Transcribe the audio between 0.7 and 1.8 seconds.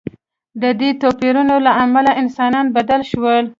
دې توپیرونو له